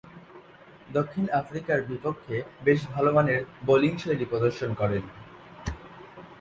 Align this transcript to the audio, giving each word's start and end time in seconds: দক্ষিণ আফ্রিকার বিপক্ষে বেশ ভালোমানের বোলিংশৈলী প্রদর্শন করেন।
দক্ষিণ 0.89 1.25
আফ্রিকার 1.31 1.79
বিপক্ষে 1.81 2.35
বেশ 2.63 2.81
ভালোমানের 2.93 3.41
বোলিংশৈলী 3.65 4.25
প্রদর্শন 4.25 4.69
করেন। 4.73 5.03